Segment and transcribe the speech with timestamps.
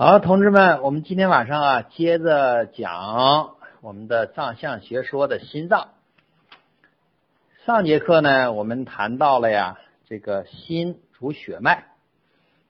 [0.00, 5.88] 好，同志们，我们今天晚上啊，接着讲我们的藏象学说的心脏。
[7.66, 9.76] 上节课呢，我们谈到了呀，
[10.06, 11.86] 这个心主血脉，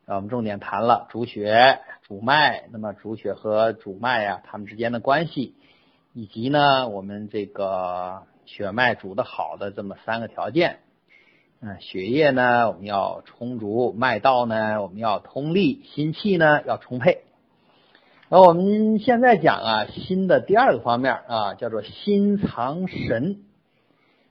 [0.06, 5.54] 啊，我们重点谈了主血、主脉，那么主血和主脉呀，它们之间的关系，
[6.14, 10.78] 以及呢，我们这个血脉主的好的这么三个条件。
[11.60, 17.24] 嗯，血液呢，我们要充足；脉道呢，我们要通利；心气呢，要充沛。
[18.28, 23.40] 那我们现在讲啊，心的第二个方面啊，叫做心藏神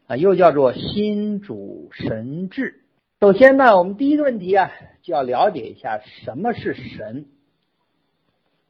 [0.08, 2.84] 啊，又叫做心主神志。
[3.20, 7.25] 首先呢，我们第一个问题啊，就要了解一下什么是神。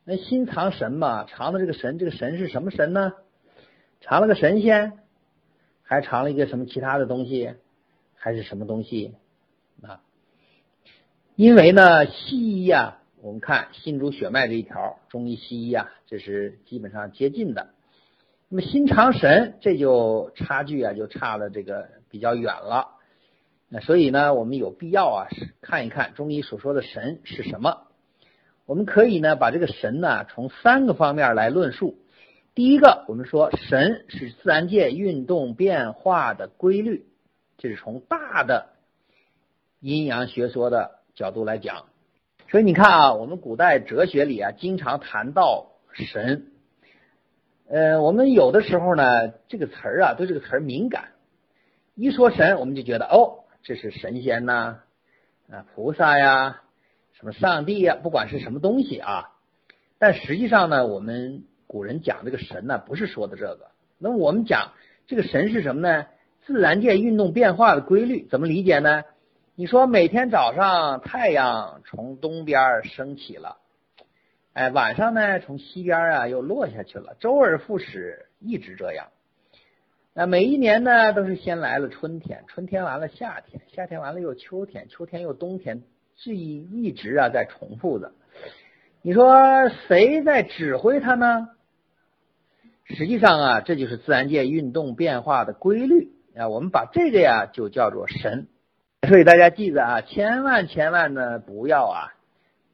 [0.04, 3.14] 那心藏神嘛，藏的这个神，这个神是什么神呢？
[4.02, 4.94] 藏了个神仙，
[5.84, 7.54] 还藏了一个什么其他的东西？
[8.28, 9.14] 还是什么东西
[9.82, 10.02] 啊？
[11.38, 17.70] 因为呢，西医啊，我们看心主血脉这一条，中医西医啊，这是基本上接近的。
[18.50, 22.90] 那么心藏神，这就差距啊，就差了这个比较远了。
[23.70, 25.28] 那所以呢，我们有必要啊，
[25.62, 27.88] 看一看中医所说的神是什么。
[28.66, 31.98] 我们可以呢，把这个神呢，从三个方面来论述。
[32.56, 37.06] 第一个，我们说神是自然界运动变化的规律。
[37.58, 38.70] 这是从大的
[39.80, 41.86] 阴阳学说的角度来讲，
[42.50, 46.52] 所以你看啊，我们古代哲学里啊，经常谈到神。
[47.68, 51.10] 呃，我们有的时候呢，这个词儿啊，对这个词儿敏感，
[51.96, 54.80] 一说神，我们就觉得哦，这是神仙呐，
[55.50, 56.62] 啊，菩萨呀，
[57.14, 59.34] 什么上帝呀，不管是什么东西啊。
[59.98, 63.72] 但实际上呢，我们古人讲这个神呢，不是说的这个。
[63.98, 64.74] 那么我们讲
[65.08, 66.06] 这个神是什么呢？
[66.48, 69.04] 自然界运动变化的规律怎么理解呢？
[69.56, 73.58] 你说每天早上太阳从东边升起了，
[74.54, 79.08] 哎，晚上呢从西边啊又落下去了，周而复始，一直这样。
[80.14, 85.84] 那每一年呢都是先来了春天，春天完了夏天，夏天完了又秋天，秋天又冬天，
[86.16, 88.14] 这一一直啊在重复的。
[89.02, 91.50] 你说谁在指挥它呢？
[92.86, 96.14] 实际上啊，这就是自然界运动变化的规律。
[96.38, 98.48] 啊，我们把这个呀就叫做神，
[99.08, 102.14] 所以大家记着啊，千万千万呢不要啊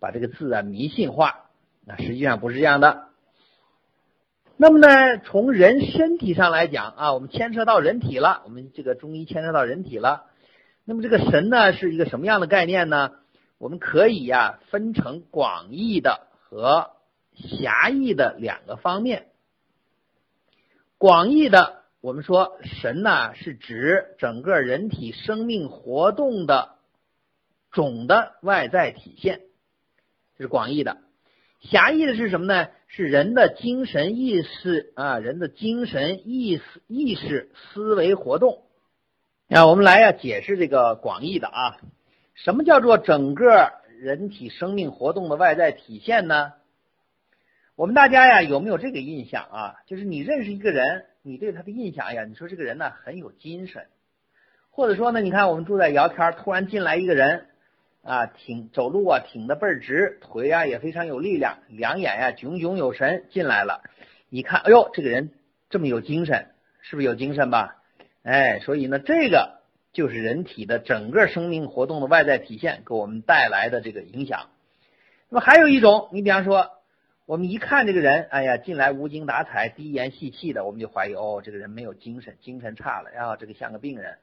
[0.01, 1.45] 把这个字啊迷信化，
[1.85, 3.05] 那实际上不是这样的。
[4.57, 10.25] 那么呢，从人身体上来讲啊，我们牵扯到人体了，我们这个中医牵扯到人体了。
[10.83, 13.11] 那么这个神呢是一个什么样的概念呢？
[13.57, 16.91] 我们可以呀分成广义的和
[17.33, 19.27] 狭义的两个方面，
[20.97, 21.82] 广义的。
[22.03, 26.75] 我们说神呢，是指整个人体生命活动的
[27.71, 29.39] 总的外在体现，
[30.37, 30.97] 这是广义的。
[31.61, 32.67] 狭义的是什么呢？
[32.87, 38.63] 是人的精神意识啊，人的精神意识、意识、思维活动。
[39.47, 41.77] 那我们来呀解释这个广义的啊，
[42.33, 46.51] 什么叫做整个人体生命活动的外在体现呢？
[47.77, 49.75] 我们大家呀有没有这个印象啊？
[49.87, 51.05] 就是你认识一个人。
[51.25, 52.25] 你对他的印象呀？
[52.25, 53.87] 你说这个人呢很有精神，
[54.71, 57.47] 或者说呢，你看我们住在聊天，突然进来一个人
[58.03, 63.83] 啊，挺走路啊挺的倍儿直，腿啊也非常有力量，两眼呀炯炯有神进来了。
[64.27, 65.31] 你看，哎呦，这个人
[65.69, 66.49] 这么有精神，
[66.81, 67.77] 是不是有精神吧？
[68.23, 69.61] 哎，所以呢，这个
[69.93, 74.49] 就是人体的整个生命活动的外在体现，给我们带来的这个影响。
[75.29, 76.72] 那么还有一种，你比方说。
[77.25, 84.17] 我们一看这个人，哎呀，进来无精打采、低言细气的，我们就怀疑哦，这个人没有精神，精神差了，然后这个像个病人。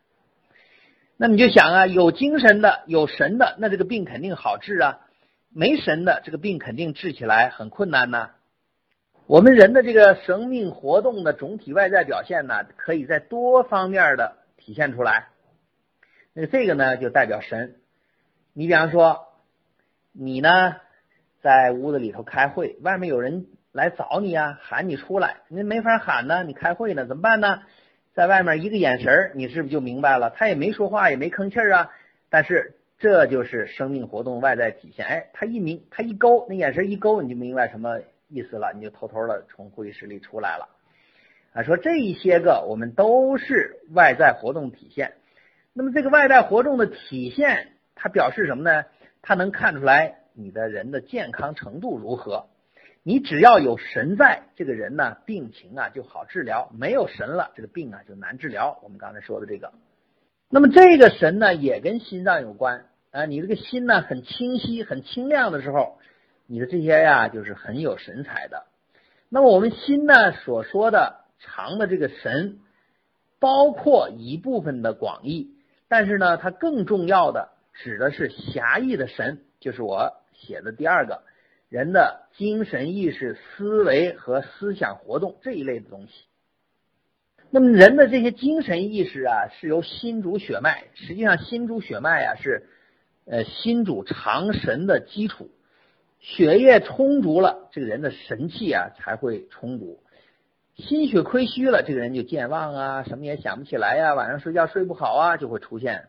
[1.16, 5.00] 那你就想啊，有精神的、有神的，那这个病肯定好治啊；
[5.48, 8.32] 没神的，这个病肯定治起来很困难呢。
[9.26, 15.28] 我们人的这个生命活动的总体外在表现呢，可以在多方面的体现出来。
[16.34, 17.76] 那这个呢，就代表神。
[18.52, 19.26] 你比方说，
[20.12, 20.76] 你呢？
[21.42, 27.62] 在屋子里头开会，外面有人来找你啊，喊你出来，你没法喊呢，你开会呢，怎么办呢？
[28.12, 30.30] 在外面一个眼神，你是不是就明白了？
[30.30, 31.90] 他也没说话，也没吭气啊，
[32.28, 35.06] 但是这就是生命活动外在体现。
[35.06, 40.68] 哎，他一明，他一勾，那眼神一勾，你就明白什么意思了，你就偷偷的从会议室里出来了。
[41.52, 45.14] 啊，说这一些个我们都是外在活动体现。
[45.72, 48.84] 那么这个外在活动的体现，它表示什么呢？
[49.22, 50.16] 它能看出来。
[50.34, 52.46] 你的人的健康程度如何？
[53.02, 58.78] 你只要有神在，这个人呢病情啊就好治疗；没有神了，这个病啊就难治疗。
[58.82, 59.72] 我们刚才说的这个，
[60.50, 63.24] 那么这个神呢也跟心脏有关啊。
[63.24, 65.98] 你这个心呢很清晰、很清亮的时候，
[66.46, 68.64] 你的这些呀就是很有神采的。
[69.30, 72.58] 那么我们心呢所说的长的这个神，
[73.38, 75.54] 包括一部分的广义，
[75.88, 81.22] 但是呢，它更重要的指的是狭义的神，就是我写的第二个
[81.68, 86.24] 人的精神意识、思维和思想活动这一类的东西。
[87.50, 90.84] 那么人的这些精神意识啊，是由心主血脉。
[90.94, 92.68] 实际上，心主血脉啊是
[93.26, 95.50] 呃心主长神的基础。
[96.20, 100.02] 血液充足了，这个人的神气啊才会充足。
[100.76, 106.08] 心血亏虚了，这个人就健忘啊，什么也想不起来呀，晚上睡觉睡不好啊，就会出现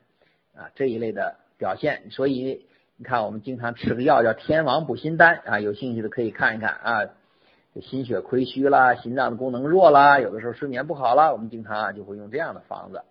[0.54, 2.12] 啊这一类的表现。
[2.12, 2.68] 所以
[3.02, 7.10] 你看，我们经常吃个药叫天王补心丹啊，有兴趣的可以看一看啊。
[7.82, 13.02] 心血亏虚啦，心脏的功能弱啦，有的时候睡眠不好啦，我们经常啊就会用这样的方子。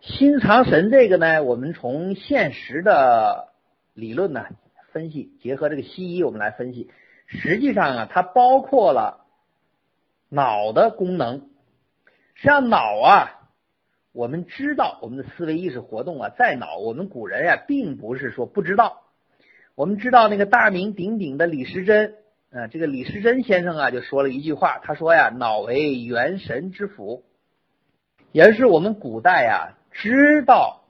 [0.00, 3.52] 心藏神这个呢，我们从现实的
[3.92, 4.46] 理论呢
[4.90, 6.90] 分析，结合这个西医我们来分析，
[7.28, 9.24] 实际上啊它包括了
[10.28, 11.48] 脑的功能。
[12.34, 13.43] 实际上脑啊，
[14.14, 19.02] 我们知道我们的思维意识活动啊在脑，我们古人呀并不是说不知道。
[19.74, 22.14] 我们知道那个大名鼎鼎的李时珍，
[22.52, 27.24] 啊，这个李时珍先生啊，就说了一句话，他说呀，脑为元神之府，
[28.30, 30.84] 也是我们古代啊知道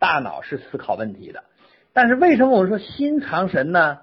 [0.00, 1.44] 大脑是思考问题的。
[1.92, 4.00] 但是为什么我们说心藏神呢？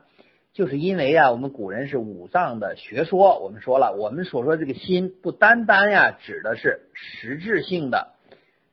[0.53, 8.13] 就是因为啊，我们古人是五脏的学说，我们说了，我们所说这个心不单单呀指的是实质性的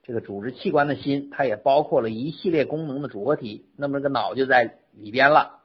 [0.09, 3.67] 这个组织器官的心，它也包括了一系列功能的组合体。
[3.77, 4.75] 那么这个脑就在。
[5.01, 5.61] 里边了，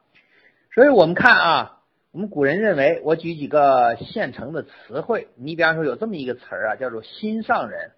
[0.72, 1.80] 所以我们看啊，
[2.12, 7.90] 我们古人认为，我举几个现成的词汇，你比方说有这么一个词儿啊，叫做“心上人”，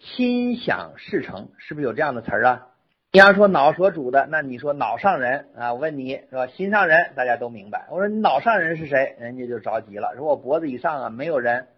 [0.00, 2.66] 心想事成，是不是有这样的词儿啊？
[3.12, 5.72] 你要说脑所主的，那你说脑上人啊？
[5.72, 6.48] 我问你是吧？
[6.48, 9.14] 心上人大家都明白，我说你脑上人是谁？
[9.20, 11.68] 人家就着急了，说我脖子以上啊没有人。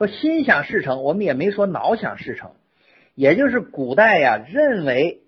[0.00, 2.52] 说心想事成，我们也没说脑想事成，
[3.14, 5.24] 也就是古代呀认为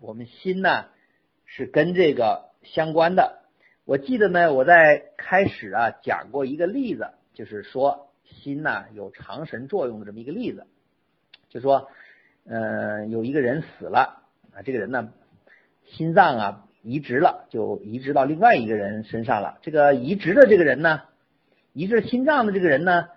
[0.00, 0.84] 我们心呢。
[1.54, 3.42] 是跟这个相关的。
[3.84, 10.66] 我记得呢，我在开始啊讲过一个例子，就是说心呐有长神作用的这么一个例子。
[11.50, 11.90] 就说，
[12.46, 14.22] 呃，有一个人死了
[14.54, 15.12] 啊，这个人呢
[15.84, 19.58] 心脏啊移植了，就移植到另外一个人身上了。
[19.60, 21.02] 这个移植的这个人呢，
[21.74, 23.08] 移植心脏的这个人呢，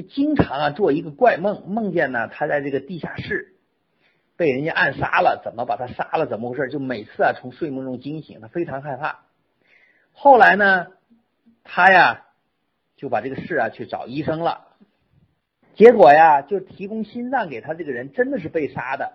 [0.00, 3.54] 就经常啊做一个怪梦，梦见呢他在这个地下室。
[4.36, 6.26] 被人家暗杀了，怎么把他杀了？
[6.26, 6.70] 怎么回事？
[6.70, 9.26] 就每次啊，从睡梦中惊醒，他非常害怕。
[10.12, 10.86] 后来呢，
[11.62, 12.24] 他呀
[12.96, 14.68] 就把这个事啊去找医生了。
[15.74, 19.12] 结果呀，就提供心脏给他这个人真的是被杀的。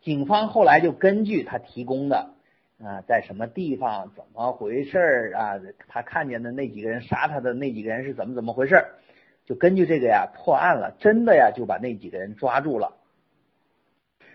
[0.00, 2.30] 警方后来就根据他提供的
[2.80, 5.58] 啊，在什么地方，怎么回事啊？
[5.88, 8.76] 他看见的那几个人杀他的那几个人是怎么怎么回事？
[9.44, 12.96] 就根据这个呀破案了，真的呀就把那几个人抓住了。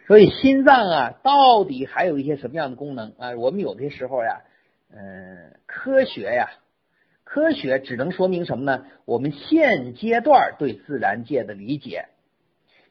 [0.06, 3.32] 所以心脏啊，到底还有一些什么样的功能啊？
[3.36, 4.42] 我们有些时候呀，
[4.90, 6.50] 嗯，科学呀，
[7.26, 8.86] 科学只能说明什么呢？
[9.04, 12.06] 我们现阶段对自然界的理解。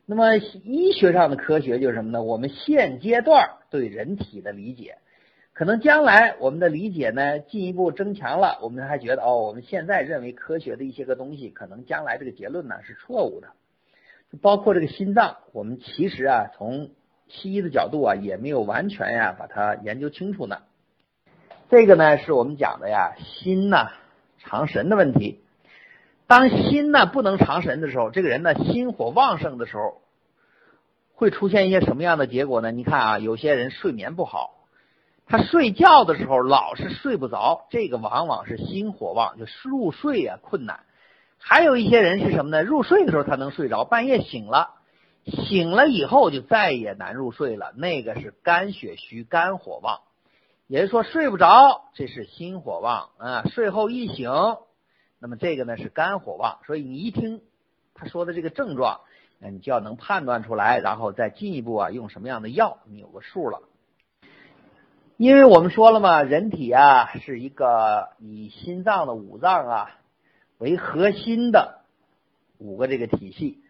[0.05, 2.23] 那么医学上的科学就是什么呢？
[2.23, 4.99] 我们现阶段对人体的理解。
[5.57, 13.49] 可能将来我们的理解呢进一步增强了，我们还觉得哦，我们现在认为科学的一些个东西，可能将来这个结论呢是错误的。
[14.43, 16.91] 包括这个心脏，我们其实啊从
[17.29, 20.59] 西医的角度啊，也没有完全呀把它研究清楚呢。
[21.71, 23.93] 这个呢，是我们讲的呀，心呐
[24.39, 25.41] 藏神的问题。
[26.27, 30.03] 当心呢不能藏神的时候，这个人呢心火旺盛的时候，
[31.15, 32.73] 会出现一些什么样的结果呢？
[32.73, 34.56] 你看啊，有些人睡眠不好，
[35.27, 40.81] 他睡觉的时候老是睡不着，这个往往是心火旺，就入睡啊困难。
[41.39, 42.63] 还有一些人是什么呢？
[42.63, 44.71] 入睡的时候他能睡着，半夜醒了。
[45.25, 50.03] 醒了以后就再也难入睡了，那个是肝血虚、肝火旺，
[50.69, 53.43] 也就是说睡不着，这是心火旺啊。
[53.47, 54.31] 睡后一醒，
[55.19, 57.43] 那么这个呢是肝火旺，所以你一听
[57.95, 59.01] 他说的这个症状，
[59.41, 63.63] 那你就要能判断出来，然后再进一步啊用什么样的药，你有个数了。
[65.19, 69.91] 因为我们说了嘛，人体啊是一个以心脏的五脏啊
[70.59, 71.81] 为核心的
[72.59, 73.63] 五个这个体系。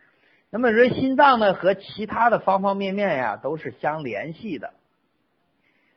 [0.51, 4.73] 那么说心脏呢和其他的方方面面呀都是相联系的。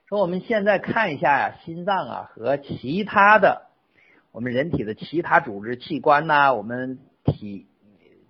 [0.08, 3.64] 说我们现在看一下呀，心脏啊和其他的
[4.32, 7.66] 我们人体的其他组织器官呐，我们体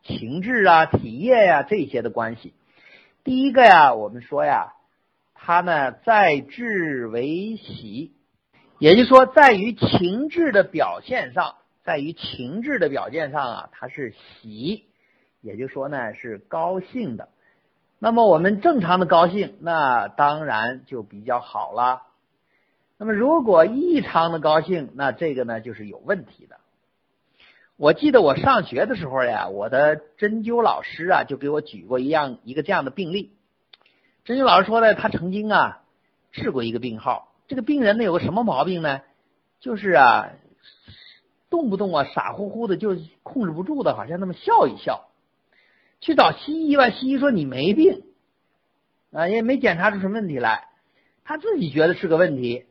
[0.04, 2.54] 情志啊、体液呀这些的关系。
[3.26, 4.74] 第一个呀，我们说呀，
[5.42, 8.12] 它呢在志为喜，
[8.78, 14.84] 也就是说，在于情志的表现上，在于情志的表现上啊，它是喜，
[15.42, 17.30] 也就是说呢是高兴的。
[17.98, 22.04] 那么我们正常的高兴，那当然就比较好了。
[22.98, 26.58] 那么如果异常的高兴，那这个呢就是有问题的。
[27.78, 33.32] 我记得我上学的时候呀，我的针灸老师啊就给我举过一样一个这样的病例。
[34.30, 35.82] 针灸老师说呢，他曾经啊
[36.32, 39.02] 治过一个病号，这个病人呢有个什么毛病呢？
[39.60, 40.30] 就是啊
[41.50, 45.10] 动不动啊傻乎乎的就控制不住的，好像那么笑一笑。
[46.00, 48.04] 去找西医吧，西医说你没病
[49.12, 50.68] 啊，也没检查出什么问题来，
[51.24, 52.68] 他自己觉得是个问题。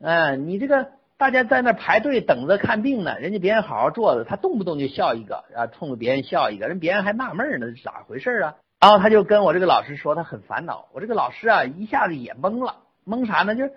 [0.00, 8.56] 嗯，你这个大家在那排队等着看病呢，人家别人好好坐着，他动不动就笑一个啊，冲着别人笑一个，人别人还纳闷呢，咋回事啊？
[8.82, 10.88] 然后他就跟我这个老师说，他很烦恼。
[10.92, 13.54] 我这个老师啊，一下子也懵了，懵啥呢？
[13.54, 13.72] 就是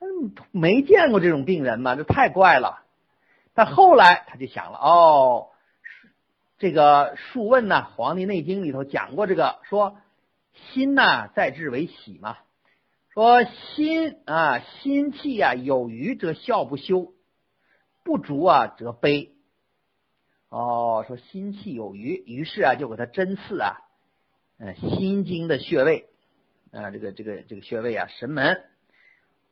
[0.00, 2.82] 嗯，没见过这种病人嘛，这太怪了。
[3.54, 5.50] 但后来他就想了，哦，
[6.58, 9.96] 这个《数问》呢，《黄帝内经》里头讲过这个，说
[10.72, 12.36] 心呐在志为喜嘛。
[13.14, 17.12] 说心啊，心气啊，有余则笑不休，
[18.02, 19.36] 不足啊则悲。
[20.48, 23.76] 哦，说心气有余，于是啊就给他针刺啊，
[24.64, 26.06] 嗯，心经的穴位
[26.70, 28.62] 啊，这个这个这个穴位啊，神门。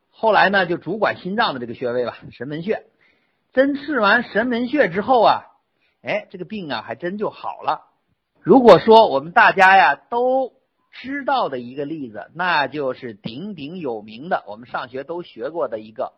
[0.09, 2.85] 后来呢，就主管心脏的这个穴位吧，神门穴。
[3.51, 5.43] 针刺完神门穴之后啊，
[6.01, 7.91] 哎，这个病啊还真就好了。
[8.39, 10.53] 如果说我们大家呀都。
[10.93, 16.11] 知道的一个例子，那就是鼎鼎有名的，我们上学都学过的一个，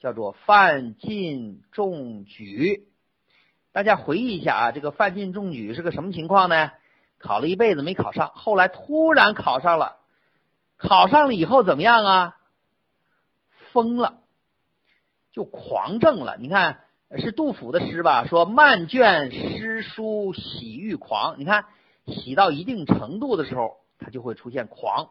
[0.00, 2.88] 叫做范进中举。
[3.70, 6.72] 大家回忆一下啊，这个范进中举是个什么情况呢？
[7.18, 9.96] 考了一辈子没考上，后来突然考上了，
[10.76, 12.36] 考上了以后怎么样啊？
[13.72, 14.20] 疯了，
[15.32, 16.36] 就狂症了。
[16.38, 16.80] 你看，
[17.18, 18.24] 是杜甫的诗吧？
[18.26, 21.38] 说漫卷诗书喜欲狂。
[21.38, 21.66] 你看，
[22.06, 23.78] 喜到一定程度的时候。
[24.00, 25.10] 他就会出现狂，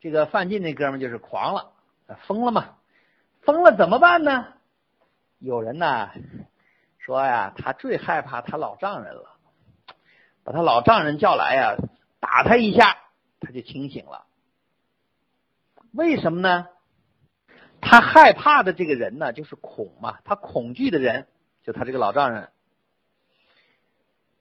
[0.00, 1.72] 这个范进那哥们就是狂了，
[2.26, 2.76] 疯了嘛？
[3.42, 4.46] 疯了怎么办呢？
[5.38, 6.08] 有人呢
[6.98, 9.36] 说呀，他最害怕他老丈人了，
[10.50, 11.76] 把他老丈人叫来呀，
[12.18, 12.96] 打他一下，
[13.38, 14.24] 他就清醒了。
[15.92, 16.66] 为什么呢？
[17.80, 21.28] 他害怕的这个人呢，就是恐嘛，他恐惧的人
[21.62, 22.48] 就他这个老丈人。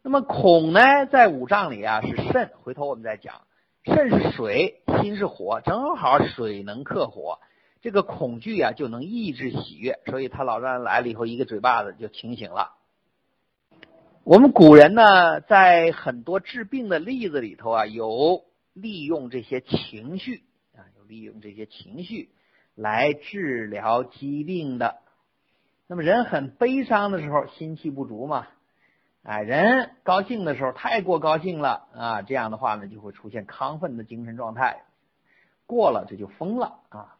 [0.02, 3.42] 那么恐呢，在五脏里啊是肾，回头我们再讲。
[3.84, 7.38] 肾是水，心是火，正好水能克火，
[7.82, 12.79] 这个恐惧啊就能抑制喜悦，所以他老丈人来了以后，一个嘴巴子就清醒了。
[14.30, 18.44] 我们古人呢，在很多治病的例子里头啊，有
[18.74, 20.44] 利用这些情绪
[20.78, 22.30] 啊，有利用这些情绪
[22.76, 24.98] 来治疗疾病的。
[25.88, 28.46] 那么人很悲伤的时候，心气不足嘛。
[29.24, 34.84] 哎，人高兴的时候太过高兴了啊，这样的话呢，就会出现亢奋的精神状态，
[35.66, 37.16] 过了这就疯了啊。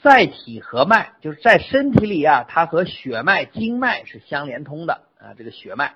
[0.00, 5.34] 在体和脉，就是在身体里啊，它和血脉、经脉是相连通的啊。
[5.36, 5.94] 这个血脉，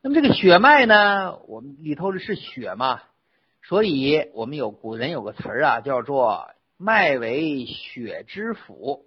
[0.00, 3.02] 那么这个血脉呢，我们里头是血嘛，
[3.62, 9.04] 所以我们有古人有个词儿啊，叫做“脉为血之府”。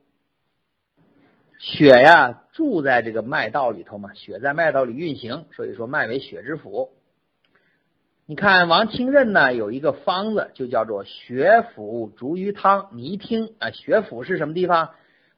[1.59, 6.91] 血呀，住在这个脉道里头嘛，血在脉道里运行，所以说脉为血之府。
[8.25, 12.89] 你看王清任呢有一个方子，就叫做血府逐瘀汤。
[12.93, 14.91] 你一听啊，血府是什么地方？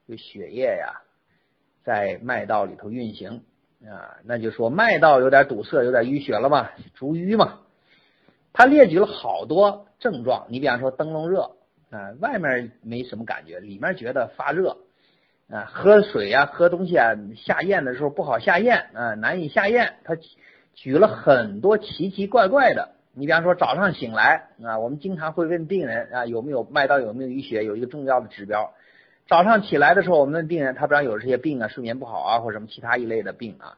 [0.08, 1.00] 就血液呀，
[1.86, 3.42] 在脉道里头运行
[3.84, 7.60] 啊，那就说脉道有点堵塞，有点淤血了嘛，逐瘀嘛。
[8.52, 11.52] 他列举了好多症状，你比方说灯笼热
[11.90, 14.78] 啊，外面没什么感觉，里面觉得发热。
[15.48, 19.94] 啊，喝水呀，喝东西啊，下咽的时候不好下咽啊，难以下咽。
[20.02, 20.16] 他
[20.74, 22.96] 举了很多奇奇怪怪的。
[23.14, 28.72] 你比方说早上醒来啊，我们经常会问病人啊有没有脉道有没有淤血，有一个重要的指标。
[29.28, 33.76] 早上起来的时候，我们的病人，他不知道有这些病啊，睡眠不好啊，或者什么其他一类的病啊，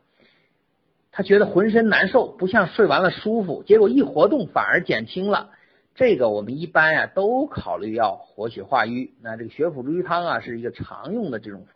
[1.11, 5.51] 他觉得浑身难受，不像睡完了舒服，结果一活动反而减轻了。
[5.95, 11.67] 这个我们一般呀都考虑要活血化瘀，那这个血府逐瘀汤啊是一个常用的这种。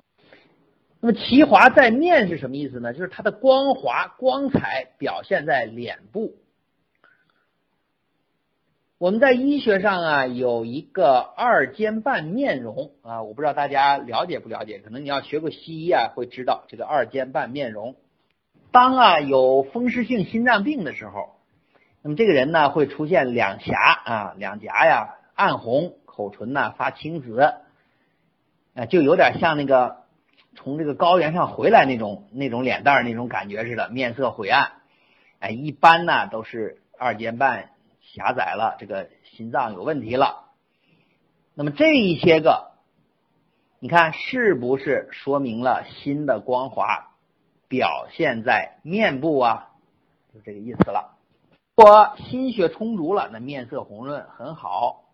[1.01, 2.93] 那么其华在面是什么意思呢？
[2.93, 6.35] 就是它的光滑光彩表现在脸部。
[9.03, 17.97] 我们在医学上啊有一个二尖瓣面容啊，我不知道大家了解不了解，可能你要学过西医啊会知道这个二尖瓣面容。
[18.71, 21.31] 当啊有风湿性心脏病的时候。
[22.01, 27.41] 那么这个人呢会出现两颊啊，两颊呀暗红，口唇呢发青紫，
[28.77, 29.97] 啊，就有点像那个
[30.55, 34.71] 从这个高原上回来那种那种脸蛋那种感觉似的，面色灰暗。
[35.41, 37.71] 哎，一般呢都是二尖瓣
[38.15, 40.51] 狭窄了，这个心脏有问题了。
[41.55, 42.73] 那么这一些个，
[43.79, 47.15] 你看是不是说明了心的光滑
[47.69, 49.71] 表现在面部啊？
[50.35, 51.17] 就这个意思了。
[51.75, 55.07] 我心血充足了，那面色红润很好；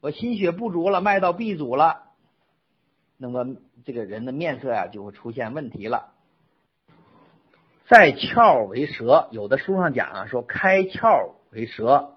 [0.00, 2.02] 我心血不足了，脉道闭阻了，
[3.16, 6.12] 那么这个人的面色呀就会出现问题了。
[7.88, 12.13] 在窍为舌，有的书上讲啊，说开窍为舌，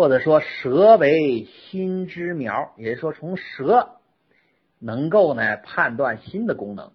[0.00, 3.96] 或者说舌为心之苗，也就是说从舌
[4.78, 6.92] 能够呢判断心的功能。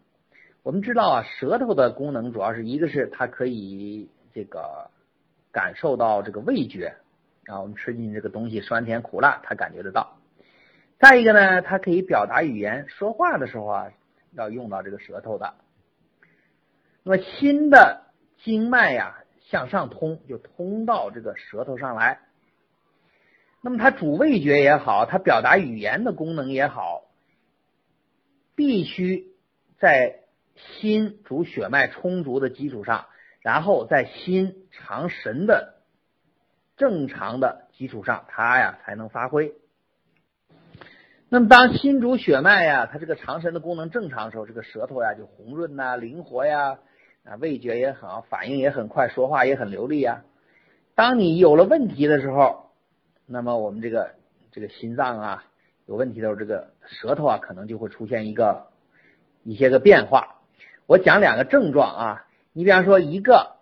[0.63, 4.89] 我们知道啊，舌头的功能主要是一个是它可以这个。
[5.51, 6.95] 感受到这个味觉
[7.45, 10.17] 啊，我们吃进这个东西酸甜苦辣，他感觉得到。
[10.99, 13.91] 再一个呢，它可以表达语言，说话的时候啊，
[14.33, 15.53] 要用到这个舌头的。
[17.03, 18.01] 那么心的
[18.43, 22.19] 经脉呀向上通，就通到这个舌头上来。
[23.65, 27.01] 那么它主味觉也好，它表达语言的功能也好，
[28.55, 29.33] 必须
[29.79, 30.19] 在
[30.55, 33.07] 心主血脉充足的基础上。
[33.41, 35.77] 然后在心长神的
[36.77, 39.55] 正常的基础上，它呀才能发挥。
[41.29, 46.77] 那么当心主血脉呀，它这个长神的功能正常的时候，这个舌头呀就红润呐、灵活呀，
[47.23, 50.21] 啊味觉也好，反应也很快，说话也很流利呀。
[50.93, 52.64] 当你有了问题的时候，
[53.25, 54.11] 那么我们这个
[54.51, 55.43] 这个心脏啊
[55.85, 58.67] 有问题的时候，这个舌头啊可能就会出现一个
[59.43, 60.41] 一些个变化。
[60.85, 62.27] 我讲两个症状啊。
[62.57, 63.57] 你比方说一个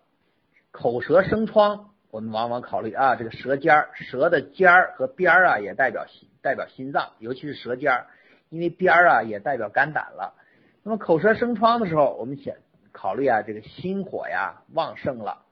[0.70, 8.06] 口舌生疮，我们往往考虑啊，这个舌尖儿、舌的尖儿和边儿啊，也代表心，代表心脏，尤其是舌尖儿，
[8.50, 10.36] 因为边儿啊也代表肝胆了。
[10.84, 12.54] 那么口舌生疮的时候，我们想
[12.92, 15.43] 考虑啊，这个心火呀旺盛了。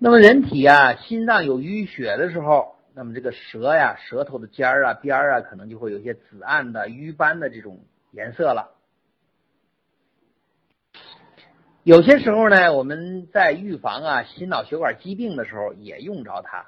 [0.00, 7.80] 那么人体啊，心脏有淤血的时候，那么这个舌呀、舌头的尖儿啊、边儿啊，可能就会有一些紫暗的瘀斑的这种
[8.12, 8.76] 颜色了。
[11.82, 16.66] 有些时候呢，我们在预防啊心脑血管疾病的时候也用着它。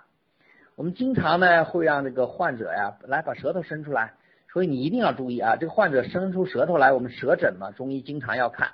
[0.74, 4.14] 我们经常呢会让这个患者呀来把舌头伸出来，
[4.52, 8.72] 所以你一定要注意啊，这个患者伸出舌头来，我们舌诊嘛，中医经常要看。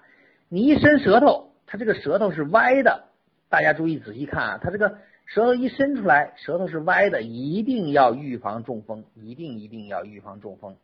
[0.48, 3.04] 你一伸舌头，他这个舌头是歪的，
[3.48, 10.76] 大家注意仔细看啊，他这个舌头一伸出来，舌头是歪的，一定要预防中风，一定一定要预防中风。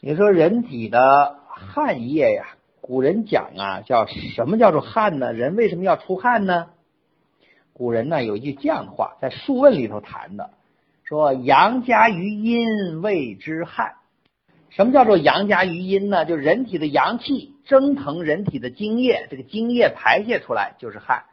[0.00, 2.56] 你说人体的汗液呀。
[2.82, 5.32] 古人讲啊，叫什么叫做汗呢？
[5.32, 6.68] 人为什么要出汗呢？
[7.72, 10.50] 古人呢有一句这样的话，在《素问》里头谈的，
[11.02, 13.94] 说阳加于阴谓之汗。
[14.70, 16.24] 什么叫做阳加于阴呢？
[16.24, 21.24] 就人体的阳气蒸腾人体的精液，这个精液排泄出来就是汗，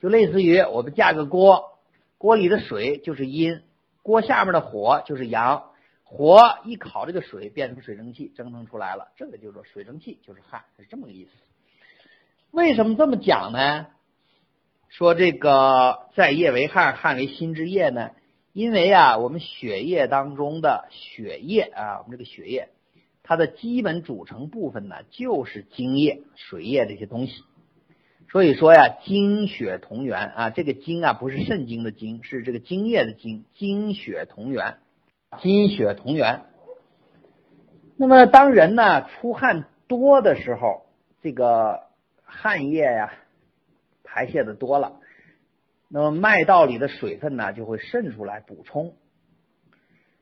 [0.00, 1.78] 就类似于我们架个锅，
[2.16, 3.60] 锅里的水就是阴，
[4.02, 5.64] 锅下面的火就是阳。
[6.02, 11.30] 火一烤，这个水变成水蒸气，蒸腾出来了，这个就说水蒸气就是汗，是这么个意思。
[12.50, 13.86] 为什么这么讲呢？
[14.88, 18.10] 说这个在液为汗，汗为心之液呢？
[18.52, 22.70] 因为啊，我们血液当中的血液啊，我们这个血液，
[23.30, 27.44] 它的基本组成部分呢，就是精液、水液这些东西。
[28.28, 34.78] 所以说呀，精血同源啊，这个精啊，不是肾精的精，是这个精液的精，精血同源。
[35.38, 36.42] 精血同源。
[37.96, 40.86] 那么，当人呢出汗多的时候，
[41.22, 41.82] 这个
[42.24, 43.12] 汗液呀
[44.02, 44.96] 排泄的多了，
[45.86, 48.94] 那么脉道里的水分呢就会渗出来补充。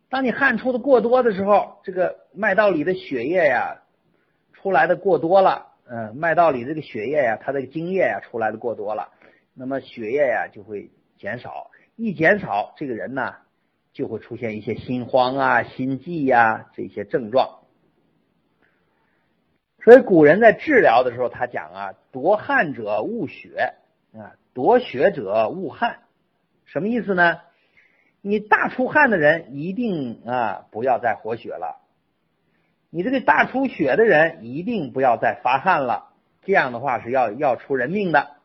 [0.09, 3.83] 当你汗出的过多的时候，这个脉道里的血液呀
[4.53, 9.09] 出来的过多了，嗯，脉道里这个血液呀，它这个精液呀出来的过多了，
[9.55, 13.35] 那么血液呀就会减少，一减少，这个人呢。
[13.95, 17.63] 就会出现一些心慌啊、心悸呀这些症状。
[19.83, 23.75] 所以古人在治疗的时候，他讲啊，夺汗者误血
[24.13, 26.01] 啊，夺血者误汗。
[26.65, 27.41] 什么意思呢？
[28.29, 31.81] 你大出汗的人一定啊不要再活血了，
[32.91, 36.13] 你这个大出血的人一定不要再发汗了，
[36.43, 38.37] 这样的话是要要出人命的。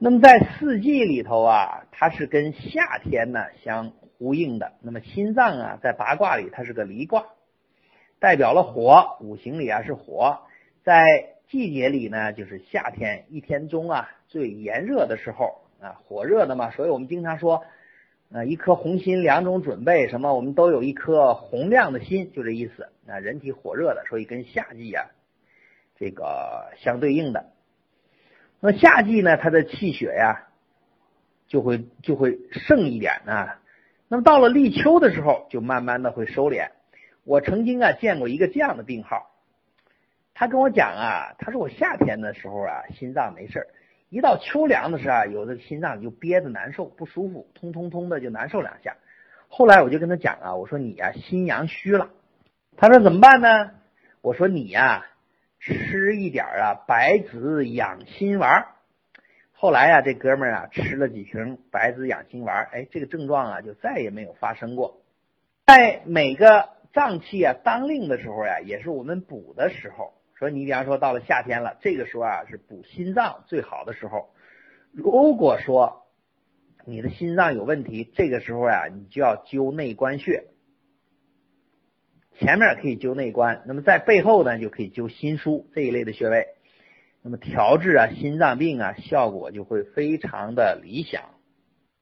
[0.00, 4.72] 那么在四季里头啊，它是跟夏天呢相呼应的。
[4.80, 7.26] 那么心脏啊，在八卦里它是个离卦，
[8.18, 10.40] 代表了火，五行里啊是火。
[10.82, 17.62] 在季节里呢，就是夏天一天中啊最炎热的时候啊，火热的嘛，所以我们经常说，
[18.32, 23.18] 呃，一颗红心两种准备，什么我们都有一颗红亮的心，就这意思啊。
[23.18, 25.10] 人体火热的，所以跟夏季呀
[25.98, 27.50] 这个相对应的。
[28.60, 30.48] 那夏季呢，它的气血呀
[31.46, 33.60] 就会就会盛一点啊。
[34.08, 36.70] 那么到了立秋的时候，就慢慢的会收敛。
[37.24, 39.30] 我曾经啊见过一个这样的病号，
[40.32, 43.66] 他跟我讲啊，他说我夏天的时候啊心脏没事儿，
[44.12, 48.98] 一到秋凉的时候啊，有的心脏就憋着难受不舒服，通通通的就难受两下。
[49.48, 52.10] 后来我就跟他讲啊，我说你呀心阳虚了。
[52.76, 53.70] 他说怎么办呢？
[54.20, 55.06] 我说你呀
[55.60, 58.66] 吃一点啊白子养心丸。
[59.52, 65.00] 后来呀，这哥们儿啊吃了几瓶白子养心丸，哎，这个症状啊就再也没有发生过。
[65.64, 70.12] 在每个脏器啊当令的时候呀，也是我们补的时候。
[70.42, 74.30] 说你比方说到了夏天了，这个时候啊是补心脏最好的时候。
[74.90, 76.02] 如果说
[76.84, 80.46] 你的心脏有问题，这个时候呀你就要灸内关穴。
[82.40, 86.48] 前面可以灸内关，那么在背后呢就可以灸心腧这一类的穴位。
[87.22, 91.22] 那么调治啊心脏病啊效果就会非常的理想。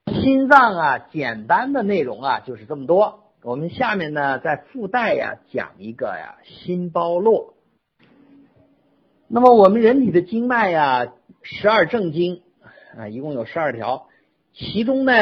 [0.07, 3.35] 心脏啊简单的内容啊就是这么多。
[3.43, 7.53] 我们下面呢再附带呀讲一个呀心包络。
[9.33, 12.41] 那么我们人体的经脉呀十二正经
[12.97, 14.09] 啊一共有十二条，
[14.51, 15.13] 其中呢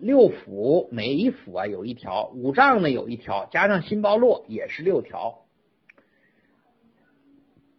[0.00, 5.40] 六腑每一腑啊有一条，五脏呢有一条，加上心包络也是六条。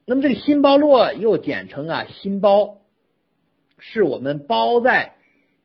[0.06, 2.78] 那么这个心包络又简称啊心包，
[3.80, 5.16] 是我们包在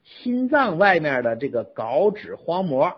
[0.05, 2.95] 心脏外面的这个稿纸荒膜。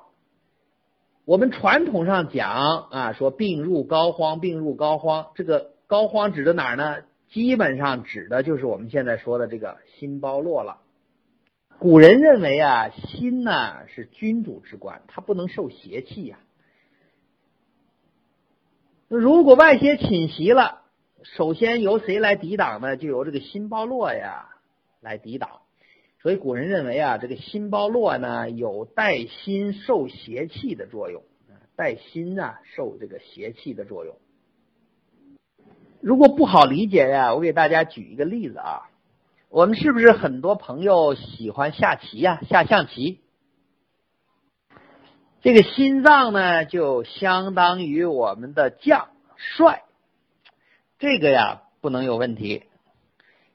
[1.25, 6.99] 我们传统上讲啊说病入膏肓，病入膏肓，这个膏肓指的哪儿呢？
[7.29, 10.83] 基本上指的就是我们现在说的这个心包络了。
[11.79, 16.39] 古人认为啊心呢是君主之官，它不能受邪气呀。
[19.09, 20.83] 如果外邪侵袭了，
[21.23, 22.97] 首先由谁来抵挡呢？
[22.97, 24.49] 就由这个心包络呀
[25.01, 25.61] 来抵挡。
[26.23, 31.23] 所以古人认为啊，这个心包络呢有带心受邪气的作用，
[31.77, 34.17] 带心啊受这个邪气的作用。
[36.07, 38.83] 如果不好理解呀，我给大家举一个例子啊。
[39.49, 42.39] 我们是不是很多朋友喜欢下棋呀？
[42.49, 43.23] 下象棋，
[45.43, 49.83] 这个心脏呢就相当于我们的将帅。
[51.01, 52.63] 这个呀不能有问题，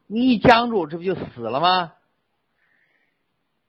[0.07, 1.93] 你一僵住，这不就死了吗？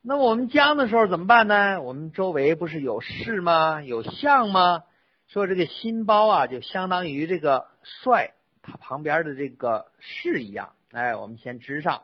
[0.02, 1.80] 那我们僵的时候怎么办呢？
[1.82, 3.80] 我们周围不是有士吗？
[3.80, 4.82] 有相吗？
[5.28, 10.70] 说这个心包啊，就相当于这个帅他旁边的这个士一样。
[10.92, 12.02] 哎，我们先支上。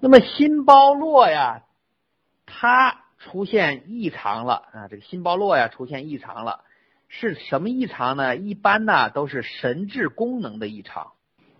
[0.00, 1.64] 那么心包络呀，
[2.46, 6.64] 它出现异常了啊，这个心包络呀出现异常了。
[7.08, 8.36] 是什么异常呢？
[8.36, 11.12] 一般呢都是神志功能的异常，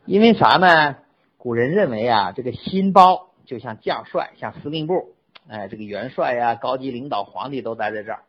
[0.05, 0.97] 因为啥呢？
[1.37, 5.15] 古人认为啊，这个心包就像将帅，像司令部，
[5.49, 8.25] 哎，这个元帅呀、高级领导、皇帝都待在这儿。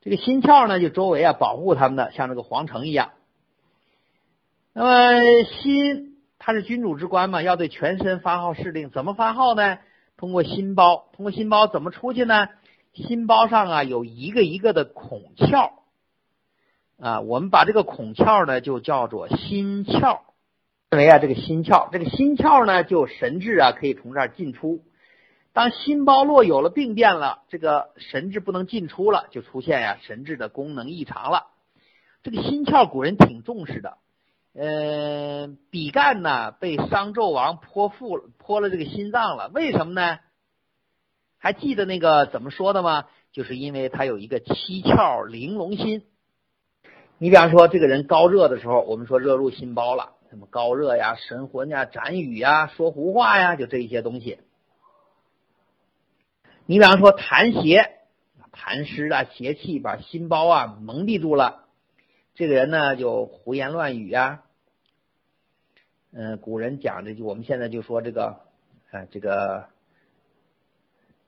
[0.00, 3.10] 这个心窍呢，就周围啊保护他们的，像这个皇城一样。
[4.80, 9.78] 那么心它是君主之官嘛，要对全身发号施令，怎么发号呢？
[10.16, 12.46] 通过心包，通过心包怎么出去呢？
[12.94, 15.72] 心包上啊有一个一个的孔窍。
[17.00, 20.20] 啊，我们把这个孔窍呢，就叫做心窍。
[20.90, 24.84] 认为啊，这个心窍，这个心窍呢，就神志啊，可以从这儿进出。
[25.52, 31.48] 当心包络有了病变了，这个神志不能进出了，就出现呀神志的功能异常了。
[32.22, 33.98] 这个心窍，古人挺重视的。
[34.60, 40.18] 呃，比干呢，被商纣王泼妇泼了这个心脏了，为什么呢？
[41.38, 43.04] 还记得那个怎么说的吗？
[43.30, 46.02] 就是因为他有一个七窍玲珑心。
[47.18, 54.40] 你比方说，这个人高热的时候，我们说热入心包了，什么高热呀、神魂呀、展语呀、说胡话呀，就这一些东西。
[56.66, 57.92] 你比方说痰邪，
[58.50, 61.68] 痰湿啊、邪气把心包啊蒙蔽住了，
[62.34, 64.42] 这个人呢就胡言乱语呀。
[66.12, 68.40] 嗯，古人讲的就我们现在就说这个
[68.90, 69.66] 啊，这个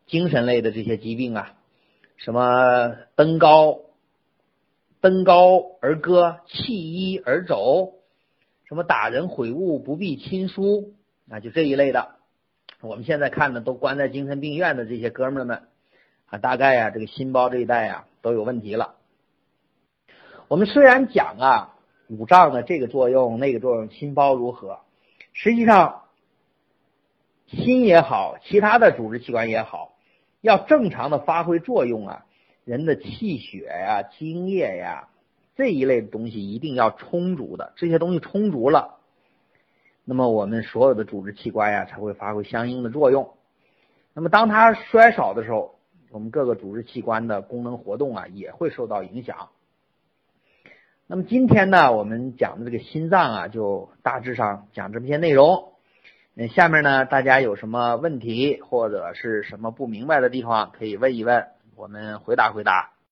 [0.06, 1.54] 精神类的这些疾病啊，
[2.16, 3.80] 什么登高。
[5.02, 7.94] 登高而歌，弃衣而走，
[8.68, 10.92] 什么打人毁物不必亲疏
[11.30, 12.16] 啊，就这一类的。
[12.82, 15.62] 我们现在看的都关在精神病院的这些哥们儿们
[16.26, 18.96] 啊，大概呀这个心包这一带呀都有问题了。
[20.48, 21.78] 我们虽然讲啊，
[22.10, 24.80] 五脏的这个作用那个作用，心包如何？
[25.32, 26.02] 实际上，
[27.46, 29.94] 心也好，其他的组织器官也好，
[30.40, 32.26] 要正常的发挥作用啊，
[32.64, 35.08] 人的气血呀、精液呀
[35.54, 38.96] 这一类的东西一定要充足的，这些东西充足了，
[40.04, 43.34] 那么我们所有的组织器官呀才会发挥相应的作用。
[44.14, 45.76] 那么当它衰少的时候，
[46.10, 49.50] 我们各个组织器官的功能活动啊也会受到影响。
[51.12, 55.72] 那么今天呢，我们讲的这个心脏啊，就大致上讲这么些内容。
[56.34, 62.92] 那下面呢，大家有什么问题或者是什么不明白的地方，可以问一问，我们回答回答。